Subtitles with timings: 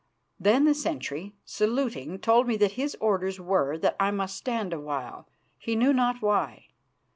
[0.39, 5.29] Then the sentry, saluting, told me that his orders were that I must stand awhile,
[5.59, 6.69] he knew not why.